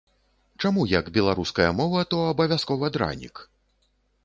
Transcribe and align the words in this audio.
Чаму 0.63 0.85
як 0.99 1.11
беларуская 1.17 1.67
мова, 1.81 2.01
то 2.15 2.23
абавязкова 2.33 2.91
дранік? 2.99 3.47